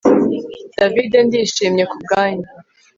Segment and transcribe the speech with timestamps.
[0.77, 2.47] David ndishimye kubwanyu